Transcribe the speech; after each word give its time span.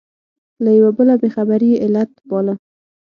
له 0.63 0.71
یوه 0.79 0.91
بله 0.97 1.13
بې 1.21 1.29
خبري 1.35 1.67
یې 1.73 1.81
علت 1.83 2.11
باله. 2.29 2.53